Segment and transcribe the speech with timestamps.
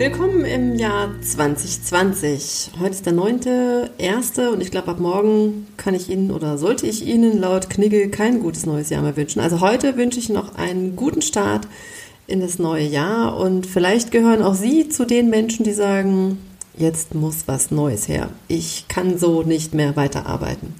[0.00, 2.70] Willkommen im Jahr 2020.
[2.80, 4.48] Heute ist der 9.1.
[4.48, 8.40] und ich glaube, ab morgen kann ich Ihnen oder sollte ich Ihnen laut Knigge kein
[8.40, 9.40] gutes neues Jahr mehr wünschen.
[9.40, 11.68] Also heute wünsche ich noch einen guten Start
[12.26, 16.38] in das neue Jahr und vielleicht gehören auch Sie zu den Menschen, die sagen,
[16.78, 18.30] jetzt muss was Neues her.
[18.48, 20.76] Ich kann so nicht mehr weiterarbeiten.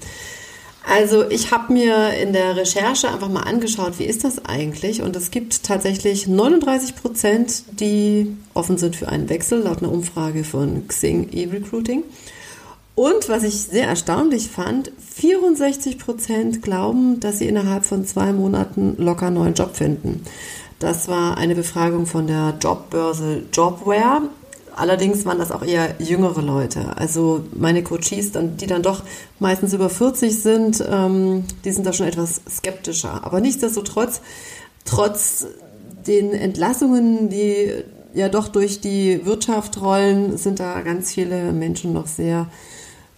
[0.87, 5.01] Also ich habe mir in der Recherche einfach mal angeschaut, wie ist das eigentlich?
[5.01, 10.43] Und es gibt tatsächlich 39 Prozent, die offen sind für einen Wechsel, laut einer Umfrage
[10.43, 12.03] von Xing eRecruiting.
[12.95, 18.95] Und was ich sehr erstaunlich fand, 64 Prozent glauben, dass sie innerhalb von zwei Monaten
[18.97, 20.23] locker einen neuen Job finden.
[20.79, 24.23] Das war eine Befragung von der Jobbörse Jobware.
[24.75, 26.97] Allerdings waren das auch eher jüngere Leute.
[26.97, 29.03] Also meine Coaches, dann, die dann doch
[29.39, 33.23] meistens über 40 sind, ähm, die sind da schon etwas skeptischer.
[33.23, 34.21] Aber nichtsdestotrotz,
[34.85, 35.45] trotz
[36.07, 37.83] den Entlassungen, die
[38.13, 42.47] ja doch durch die Wirtschaft rollen, sind da ganz viele Menschen noch sehr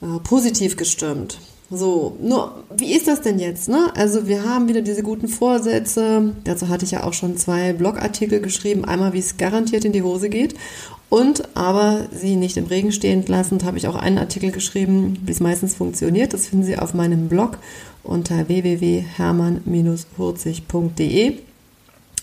[0.01, 1.39] äh, positiv gestimmt.
[1.69, 3.67] So, nur, wie ist das denn jetzt?
[3.67, 3.91] Ne?
[3.95, 6.33] Also wir haben wieder diese guten Vorsätze.
[6.43, 8.85] Dazu hatte ich ja auch schon zwei Blogartikel geschrieben.
[8.85, 10.55] Einmal, wie es garantiert in die Hose geht
[11.14, 15.31] und aber sie nicht im Regen stehen lassen, habe ich auch einen Artikel geschrieben, wie
[15.31, 16.33] es meistens funktioniert.
[16.33, 17.59] Das finden Sie auf meinem Blog
[18.02, 21.38] unter www.hermann-hurzig.de.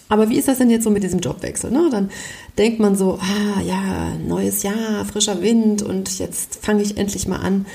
[0.09, 1.71] Aber wie ist das denn jetzt so mit diesem Jobwechsel?
[1.71, 1.87] Ne?
[1.93, 2.11] Dann
[2.59, 7.39] denkt man so, ah ja, neues Jahr, frischer Wind und jetzt fange ich endlich mal
[7.39, 7.67] an,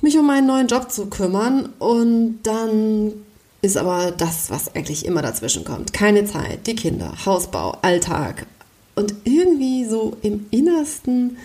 [0.00, 1.68] mich um meinen neuen Job zu kümmern.
[1.78, 3.12] Und dann
[3.60, 5.92] ist aber das, was eigentlich immer dazwischen kommt.
[5.92, 8.46] Keine Zeit, die Kinder, Hausbau, Alltag,
[8.94, 11.36] und irgendwie so im Innersten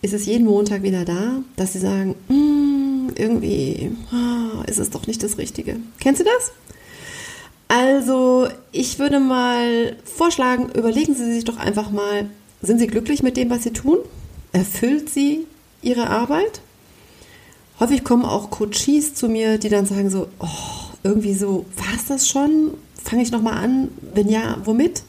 [0.00, 5.06] ist es jeden Montag wieder da, dass sie sagen, mm, irgendwie oh, ist es doch
[5.06, 5.76] nicht das Richtige.
[6.00, 6.52] Kennst du das?
[7.68, 12.30] Also, ich würde mal vorschlagen, überlegen Sie sich doch einfach mal,
[12.62, 13.98] sind Sie glücklich mit dem, was Sie tun?
[14.52, 15.46] Erfüllt Sie
[15.82, 16.62] Ihre Arbeit?
[17.78, 20.46] Häufig kommen auch Coaches zu mir, die dann sagen so, oh,
[21.02, 22.72] irgendwie so, war es das schon?
[23.04, 23.88] Fange ich nochmal an?
[24.14, 25.02] Wenn ja, womit?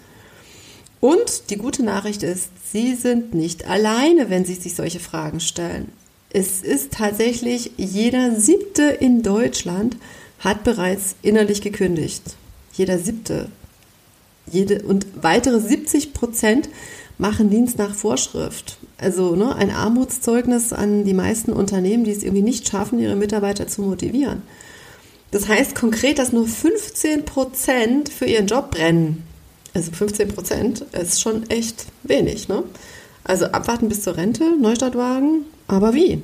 [1.02, 5.92] Und die gute Nachricht ist, Sie sind nicht alleine, wenn Sie sich solche Fragen stellen.
[6.30, 9.98] Es ist tatsächlich jeder siebte in Deutschland
[10.40, 12.22] hat bereits innerlich gekündigt.
[12.74, 13.50] Jeder siebte.
[14.52, 16.70] Jede, und weitere 70 Prozent
[17.18, 18.78] machen Dienst nach Vorschrift.
[18.98, 23.68] Also ne, ein Armutszeugnis an die meisten Unternehmen, die es irgendwie nicht schaffen, ihre Mitarbeiter
[23.68, 24.42] zu motivieren.
[25.32, 29.24] Das heißt konkret, dass nur 15 Prozent für ihren Job brennen.
[29.80, 32.50] Also 15 Prozent ist schon echt wenig.
[32.50, 32.66] Ne?
[33.24, 36.22] Also abwarten bis zur Rente, Neustartwagen, aber wie?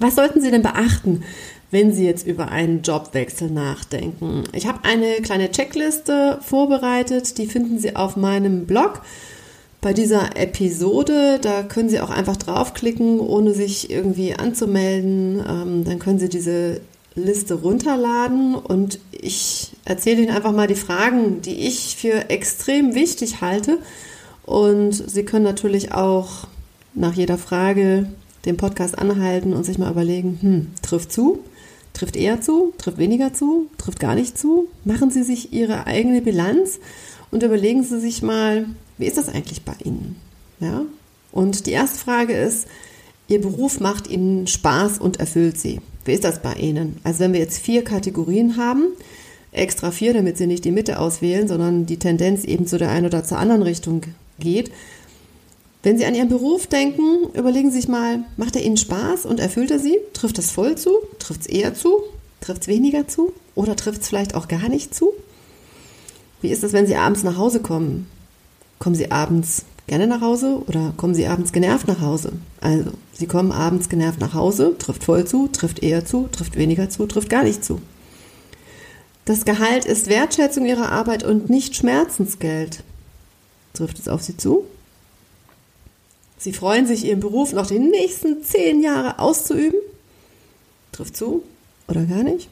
[0.00, 1.22] Was sollten Sie denn beachten,
[1.70, 4.42] wenn Sie jetzt über einen Jobwechsel nachdenken?
[4.52, 9.02] Ich habe eine kleine Checkliste vorbereitet, die finden Sie auf meinem Blog
[9.82, 11.38] bei dieser Episode.
[11.42, 15.44] Da können Sie auch einfach draufklicken, ohne sich irgendwie anzumelden.
[15.46, 16.80] Ähm, dann können Sie diese
[17.14, 23.42] Liste runterladen und ich erzähle Ihnen einfach mal die Fragen, die ich für extrem wichtig
[23.42, 23.78] halte.
[24.46, 26.46] Und Sie können natürlich auch
[26.94, 28.06] nach jeder Frage
[28.46, 31.40] den Podcast anhalten und sich mal überlegen, hm, trifft zu,
[31.92, 34.68] trifft eher zu, trifft weniger zu, trifft gar nicht zu.
[34.84, 36.78] Machen Sie sich Ihre eigene Bilanz
[37.32, 38.66] und überlegen Sie sich mal,
[38.98, 40.14] wie ist das eigentlich bei Ihnen?
[40.60, 40.82] Ja?
[41.32, 42.68] Und die erste Frage ist,
[43.26, 45.80] Ihr Beruf macht Ihnen Spaß und erfüllt Sie.
[46.04, 47.00] Wie ist das bei Ihnen?
[47.02, 48.88] Also wenn wir jetzt vier Kategorien haben,
[49.50, 53.06] extra vier, damit Sie nicht die Mitte auswählen, sondern die Tendenz eben zu der einen
[53.06, 54.02] oder zur anderen Richtung
[54.38, 54.70] geht.
[55.82, 59.40] Wenn Sie an Ihren Beruf denken, überlegen Sie sich mal, macht er Ihnen Spaß und
[59.40, 59.98] erfüllt er Sie?
[60.12, 60.90] Trifft es voll zu?
[61.18, 62.02] Trifft es eher zu?
[62.40, 63.32] Trifft es weniger zu?
[63.54, 65.12] Oder trifft es vielleicht auch gar nicht zu?
[66.42, 68.08] Wie ist es, wenn Sie abends nach Hause kommen?
[68.78, 72.32] Kommen Sie abends gerne nach Hause oder kommen Sie abends genervt nach Hause?
[72.60, 76.90] Also, Sie kommen abends genervt nach Hause, trifft voll zu, trifft eher zu, trifft weniger
[76.90, 77.80] zu, trifft gar nicht zu.
[79.24, 82.82] Das Gehalt ist Wertschätzung Ihrer Arbeit und nicht Schmerzensgeld.
[83.72, 84.64] Trifft es auf Sie zu?
[86.38, 89.78] Sie freuen sich, Ihren Beruf noch die nächsten zehn Jahre auszuüben?
[90.90, 91.44] Trifft zu
[91.86, 92.48] oder gar nicht?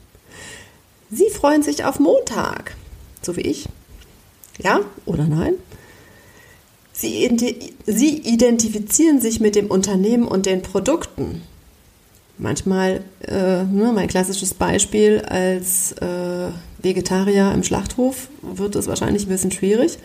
[1.10, 2.76] Sie freuen sich auf Montag,
[3.20, 3.68] so wie ich.
[4.62, 5.54] Ja oder nein?
[6.92, 11.42] Sie, sie identifizieren sich mit dem Unternehmen und den Produkten.
[12.36, 16.48] Manchmal, äh, ne, mein klassisches Beispiel als äh,
[16.82, 19.98] Vegetarier im Schlachthof wird es wahrscheinlich ein bisschen schwierig.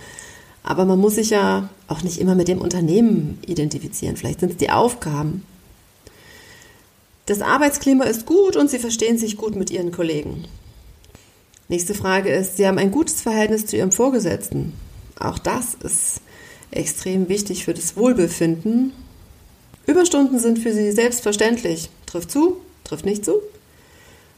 [0.64, 4.18] Aber man muss sich ja auch nicht immer mit dem Unternehmen identifizieren.
[4.18, 5.44] Vielleicht sind es die Aufgaben.
[7.26, 10.46] Das Arbeitsklima ist gut und Sie verstehen sich gut mit Ihren Kollegen.
[11.68, 14.74] Nächste Frage ist, Sie haben ein gutes Verhältnis zu Ihrem Vorgesetzten.
[15.20, 16.22] Auch das ist
[16.72, 18.94] extrem wichtig für das Wohlbefinden.
[19.88, 21.90] Überstunden sind für Sie selbstverständlich.
[22.06, 23.42] Trifft zu, trifft nicht zu.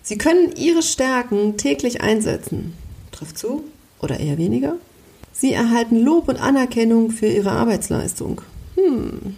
[0.03, 2.73] Sie können Ihre Stärken täglich einsetzen.
[3.11, 3.63] Trifft zu
[3.99, 4.77] oder eher weniger.
[5.33, 8.41] Sie erhalten Lob und Anerkennung für Ihre Arbeitsleistung.
[8.75, 9.35] Hm,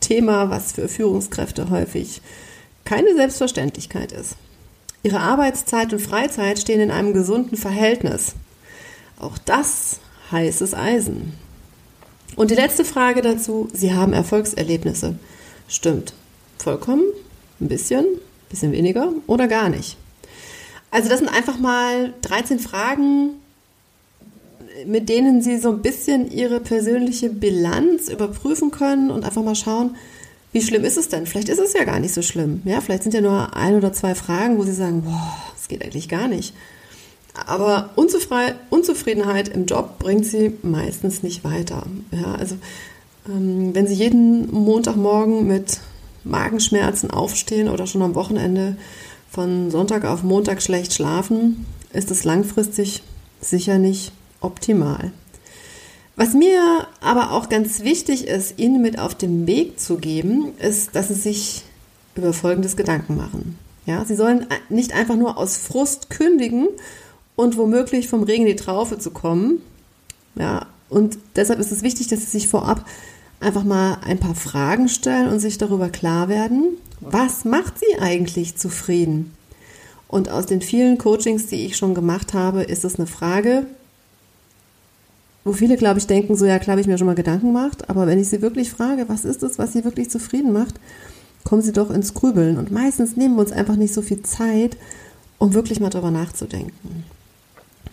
[0.00, 2.20] Thema, was für Führungskräfte häufig
[2.84, 4.36] keine Selbstverständlichkeit ist.
[5.02, 8.34] Ihre Arbeitszeit und Freizeit stehen in einem gesunden Verhältnis.
[9.18, 10.00] Auch das
[10.30, 11.32] heißes Eisen.
[12.36, 15.18] Und die letzte Frage dazu, Sie haben Erfolgserlebnisse.
[15.68, 16.14] Stimmt.
[16.58, 17.04] Vollkommen?
[17.60, 18.04] Ein bisschen?
[18.04, 19.12] Ein bisschen weniger?
[19.26, 19.96] Oder gar nicht?
[20.90, 23.30] Also das sind einfach mal 13 Fragen,
[24.86, 29.96] mit denen Sie so ein bisschen Ihre persönliche Bilanz überprüfen können und einfach mal schauen,
[30.52, 31.26] wie schlimm ist es denn?
[31.26, 32.62] Vielleicht ist es ja gar nicht so schlimm.
[32.64, 35.84] Ja, vielleicht sind ja nur ein oder zwei Fragen, wo Sie sagen, boah, das geht
[35.84, 36.54] eigentlich gar nicht.
[37.46, 41.84] Aber Unzufriedenheit im Job bringt Sie meistens nicht weiter.
[42.10, 42.56] Ja, also
[43.28, 45.78] ähm, wenn Sie jeden Montagmorgen mit
[46.24, 48.76] Magenschmerzen aufstehen oder schon am Wochenende
[49.30, 53.02] von Sonntag auf Montag schlecht schlafen, ist es langfristig
[53.40, 55.12] sicher nicht optimal.
[56.20, 60.94] Was mir aber auch ganz wichtig ist, Ihnen mit auf den Weg zu geben, ist,
[60.94, 61.62] dass Sie sich
[62.14, 63.58] über folgendes Gedanken machen.
[63.86, 66.68] Ja, Sie sollen nicht einfach nur aus Frust kündigen
[67.36, 69.62] und womöglich vom Regen die Traufe zu kommen.
[70.34, 72.84] Ja, und deshalb ist es wichtig, dass Sie sich vorab
[73.40, 78.56] einfach mal ein paar Fragen stellen und sich darüber klar werden, was macht Sie eigentlich
[78.56, 79.34] zufrieden?
[80.06, 83.64] Und aus den vielen Coachings, die ich schon gemacht habe, ist es eine Frage,
[85.44, 87.88] wo viele, glaube ich, denken, so ja, klar habe ich mir schon mal Gedanken gemacht,
[87.88, 90.74] aber wenn ich sie wirklich frage, was ist es, was sie wirklich zufrieden macht,
[91.44, 92.58] kommen sie doch ins Grübeln.
[92.58, 94.76] Und meistens nehmen wir uns einfach nicht so viel Zeit,
[95.38, 97.04] um wirklich mal darüber nachzudenken.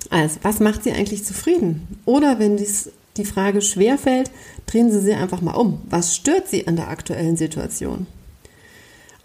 [0.10, 1.88] Also, was macht sie eigentlich zufrieden?
[2.06, 4.32] Oder wenn dies, die Frage schwerfällt,
[4.66, 5.82] drehen Sie sie einfach mal um.
[5.90, 8.06] Was stört Sie an der aktuellen Situation?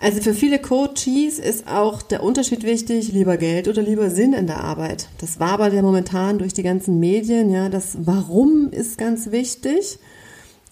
[0.03, 4.49] Also für viele Coaches ist auch der Unterschied wichtig, lieber Geld oder lieber Sinn in
[4.49, 5.09] der Arbeit.
[5.19, 10.01] Das war aber ja momentan durch die ganzen Medien, ja, das Warum ist ganz wichtig.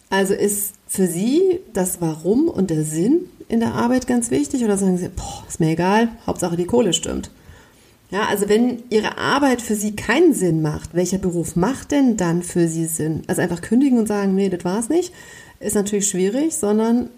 [0.09, 4.77] Also ist für Sie das Warum und der Sinn in der Arbeit ganz wichtig oder
[4.77, 7.31] sagen Sie, boah, ist mir egal, Hauptsache die Kohle stimmt.
[8.11, 12.43] Ja, also wenn Ihre Arbeit für Sie keinen Sinn macht, welcher Beruf macht denn dann
[12.43, 13.23] für Sie Sinn?
[13.29, 15.13] Also einfach kündigen und sagen, nee, das war's nicht,
[15.61, 17.11] ist natürlich schwierig, sondern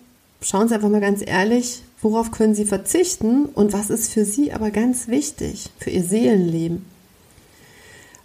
[0.43, 4.53] schauen Sie einfach mal ganz ehrlich, Worauf können Sie verzichten und was ist für Sie
[4.53, 6.85] aber ganz wichtig für Ihr Seelenleben?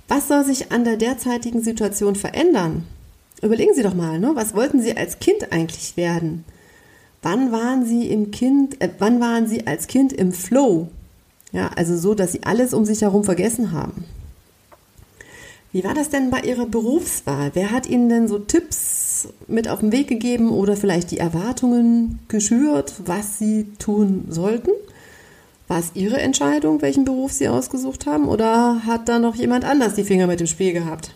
[0.07, 2.85] Was soll sich an der derzeitigen Situation verändern?
[3.41, 4.31] Überlegen Sie doch mal, ne?
[4.33, 6.43] was wollten Sie als Kind eigentlich werden?
[7.21, 10.87] Wann waren Sie im Kind, äh, wann waren Sie als Kind im Flow?
[11.51, 14.05] Ja, also so, dass Sie alles um sich herum vergessen haben.
[15.71, 17.51] Wie war das denn bei Ihrer Berufswahl?
[17.53, 22.19] Wer hat Ihnen denn so Tipps mit auf den Weg gegeben oder vielleicht die Erwartungen
[22.29, 24.71] geschürt, was Sie tun sollten?
[25.67, 29.95] War es Ihre Entscheidung, welchen Beruf Sie ausgesucht haben oder hat da noch jemand anders
[29.95, 31.13] die Finger mit im Spiel gehabt?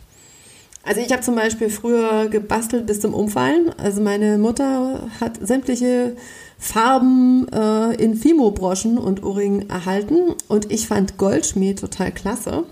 [0.83, 3.71] Also ich habe zum Beispiel früher gebastelt bis zum Umfallen.
[3.77, 6.15] Also meine Mutter hat sämtliche
[6.57, 12.65] Farben äh, in Fimo-Broschen und Ohrringen erhalten und ich fand Goldschmied total klasse.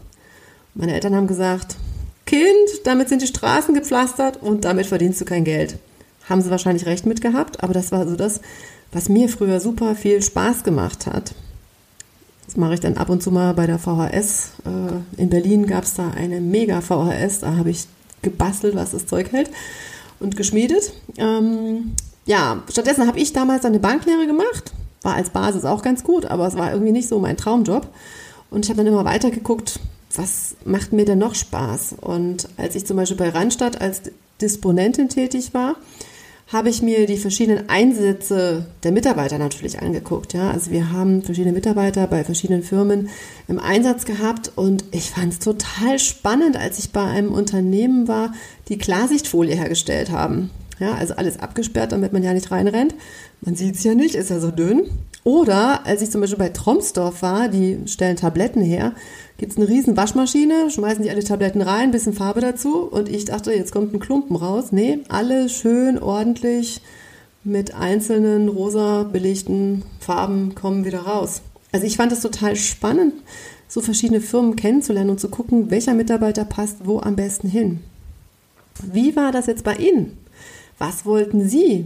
[0.74, 1.76] Meine Eltern haben gesagt,
[2.26, 2.46] Kind,
[2.84, 5.78] damit sind die Straßen gepflastert und damit verdienst du kein Geld.
[6.30, 8.42] Haben sie wahrscheinlich recht mit gehabt, aber das war so das,
[8.92, 11.34] was mir früher super viel Spaß gemacht hat.
[12.46, 14.52] Das mache ich dann ab und zu mal bei der VHS.
[14.66, 17.88] Äh, in Berlin gab es da eine mega VHS, da habe ich
[18.22, 19.50] gebastelt, was das Zeug hält
[20.20, 20.94] und geschmiedet.
[21.18, 21.94] Ähm,
[22.26, 24.74] ja, stattdessen habe ich damals eine Banklehre gemacht.
[25.02, 27.88] War als Basis auch ganz gut, aber es war irgendwie nicht so mein Traumjob.
[28.52, 29.80] Und ich habe dann immer weiter geguckt,
[30.14, 31.96] was macht mir denn noch Spaß?
[32.02, 34.02] Und als ich zum Beispiel bei Randstadt als
[34.42, 35.76] Disponentin tätig war,
[36.52, 40.34] habe ich mir die verschiedenen Einsätze der Mitarbeiter natürlich angeguckt.
[40.34, 43.10] Ja, also wir haben verschiedene Mitarbeiter bei verschiedenen Firmen
[43.48, 48.34] im Einsatz gehabt und ich fand es total spannend, als ich bei einem Unternehmen war,
[48.68, 50.50] die Klarsichtfolie hergestellt haben.
[50.80, 52.96] Ja, also alles abgesperrt, damit man ja nicht reinrennt.
[53.42, 54.90] Man sieht es ja nicht, ist ja so dünn.
[55.24, 58.94] Oder als ich zum Beispiel bei Tromsdorf war, die stellen Tabletten her,
[59.38, 63.26] gibt es eine riesen Waschmaschine, schmeißen die alle Tabletten rein, bisschen Farbe dazu und ich
[63.26, 64.72] dachte, jetzt kommt ein Klumpen raus.
[64.72, 66.82] Nee, alle schön ordentlich
[67.44, 71.42] mit einzelnen rosa belegten Farben kommen wieder raus.
[71.72, 73.14] Also ich fand es total spannend,
[73.68, 77.82] so verschiedene Firmen kennenzulernen und zu gucken, welcher Mitarbeiter passt wo am besten hin.
[78.82, 80.18] Wie war das jetzt bei Ihnen?
[80.78, 81.86] Was wollten Sie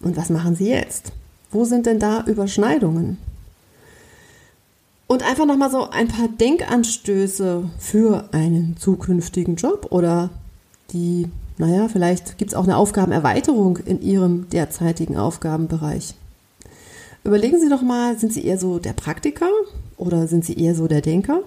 [0.00, 1.12] und was machen Sie jetzt?
[1.50, 3.18] Wo sind denn da Überschneidungen?
[5.06, 10.28] Und einfach nochmal so ein paar Denkanstöße für einen zukünftigen Job oder
[10.92, 16.14] die, naja, vielleicht gibt es auch eine Aufgabenerweiterung in Ihrem derzeitigen Aufgabenbereich.
[17.24, 19.48] Überlegen Sie doch mal, sind Sie eher so der Praktiker
[19.96, 21.40] oder sind Sie eher so der Denker?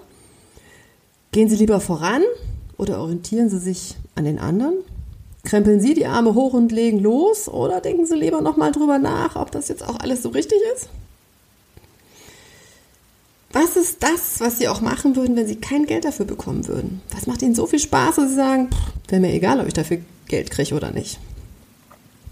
[1.30, 2.22] Gehen Sie lieber voran
[2.76, 4.74] oder orientieren Sie sich an den anderen?
[5.44, 9.36] Krempeln Sie die Arme hoch und legen los oder denken Sie lieber nochmal drüber nach,
[9.36, 10.88] ob das jetzt auch alles so richtig ist?
[13.52, 17.02] Was ist das, was Sie auch machen würden, wenn Sie kein Geld dafür bekommen würden?
[17.12, 18.70] Was macht Ihnen so viel Spaß, dass Sie sagen,
[19.08, 21.18] wäre mir egal, ob ich dafür Geld kriege oder nicht?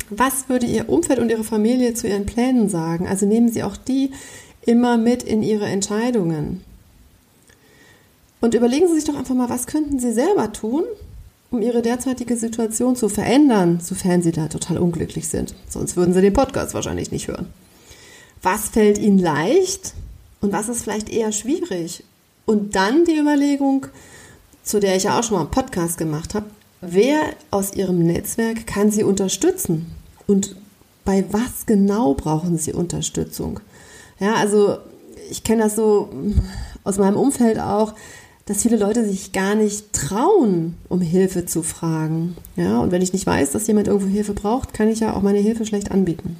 [0.08, 3.06] Was würde Ihr Umfeld und Ihre Familie zu Ihren Plänen sagen?
[3.06, 4.12] Also nehmen Sie auch die
[4.64, 6.64] immer mit in Ihre Entscheidungen.
[8.40, 10.84] Und überlegen Sie sich doch einfach mal, was könnten Sie selber tun,
[11.50, 15.54] um ihre derzeitige Situation zu verändern, sofern sie da total unglücklich sind.
[15.68, 17.46] Sonst würden sie den Podcast wahrscheinlich nicht hören.
[18.42, 19.94] Was fällt ihnen leicht
[20.40, 22.04] und was ist vielleicht eher schwierig?
[22.46, 23.86] Und dann die Überlegung,
[24.62, 26.46] zu der ich ja auch schon mal einen Podcast gemacht habe,
[26.80, 29.86] wer aus ihrem Netzwerk kann sie unterstützen?
[30.26, 30.56] Und
[31.04, 33.60] bei was genau brauchen sie Unterstützung?
[34.20, 34.78] Ja, also
[35.30, 36.10] ich kenne das so
[36.84, 37.94] aus meinem Umfeld auch,
[38.50, 42.36] dass viele Leute sich gar nicht trauen, um Hilfe zu fragen.
[42.56, 45.22] Ja, und wenn ich nicht weiß, dass jemand irgendwo Hilfe braucht, kann ich ja auch
[45.22, 46.36] meine Hilfe schlecht anbieten.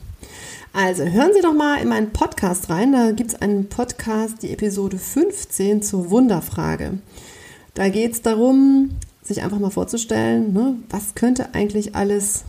[0.72, 2.90] Also hören Sie doch mal in meinen Podcast rein.
[2.90, 6.98] Da gibt es einen Podcast, die Episode 15 zur Wunderfrage.
[7.74, 8.90] Da geht es darum,
[9.22, 12.42] sich einfach mal vorzustellen, ne, was könnte eigentlich alles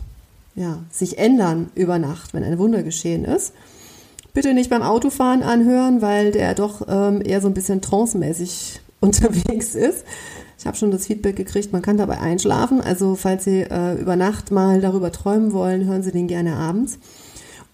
[0.56, 3.52] ja, sich ändern über Nacht, wenn ein Wunder geschehen ist.
[4.34, 9.74] Bitte nicht beim Autofahren anhören, weil der doch ähm, eher so ein bisschen trancemäßig unterwegs
[9.74, 10.04] ist.
[10.58, 12.80] Ich habe schon das Feedback gekriegt, man kann dabei einschlafen.
[12.80, 16.98] Also falls Sie äh, über Nacht mal darüber träumen wollen, hören Sie den gerne abends.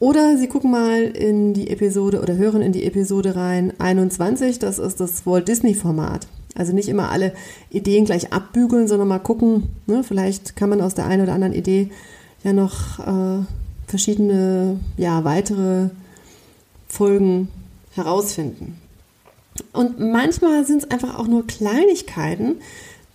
[0.00, 4.78] Oder Sie gucken mal in die Episode oder hören in die Episode rein 21, das
[4.78, 6.28] ist das Walt Disney Format.
[6.54, 7.34] Also nicht immer alle
[7.70, 11.52] Ideen gleich abbügeln, sondern mal gucken, ne, vielleicht kann man aus der einen oder anderen
[11.52, 11.90] Idee
[12.42, 13.44] ja noch äh,
[13.86, 15.90] verschiedene, ja, weitere
[16.88, 17.48] Folgen
[17.94, 18.76] herausfinden.
[19.72, 22.56] Und manchmal sind es einfach auch nur Kleinigkeiten,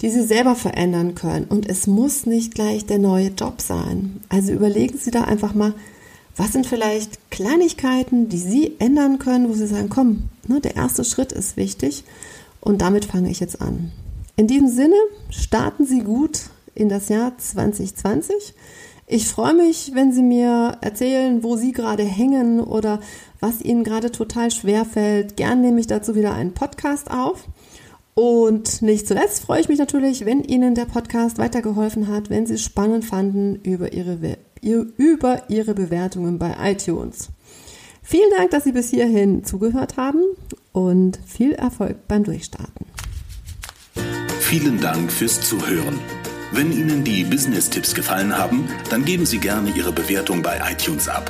[0.02, 1.46] die Sie selber verändern können.
[1.46, 4.22] Und es muss nicht gleich der neue Job sein.
[4.30, 5.74] Also überlegen Sie da einfach mal,
[6.36, 11.04] was sind vielleicht Kleinigkeiten, die Sie ändern können, wo Sie sagen, komm, ne, der erste
[11.04, 12.04] Schritt ist wichtig
[12.60, 13.92] und damit fange ich jetzt an.
[14.36, 14.96] In diesem Sinne,
[15.30, 16.42] starten Sie gut
[16.74, 18.56] in das Jahr 2020.
[19.06, 23.00] Ich freue mich, wenn Sie mir erzählen, wo Sie gerade hängen oder
[23.44, 25.36] was Ihnen gerade total schwer fällt.
[25.36, 27.44] Gern nehme ich dazu wieder einen Podcast auf.
[28.16, 32.54] Und nicht zuletzt freue ich mich natürlich, wenn Ihnen der Podcast weitergeholfen hat, wenn Sie
[32.54, 37.30] es spannend fanden über Ihre, über Ihre Bewertungen bei iTunes.
[38.02, 40.22] Vielen Dank, dass Sie bis hierhin zugehört haben
[40.72, 42.86] und viel Erfolg beim Durchstarten.
[44.40, 46.00] Vielen Dank fürs Zuhören.
[46.54, 51.30] Wenn Ihnen die Business-Tipps gefallen haben, dann geben Sie gerne Ihre Bewertung bei iTunes ab.